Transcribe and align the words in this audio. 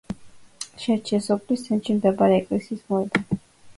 შეარჩიეს 0.85 1.27
სოფლის 1.31 1.67
ცენტრში 1.67 1.99
მდებარე 1.99 2.41
ეკლესიის 2.41 2.85
მოედანი. 2.95 3.41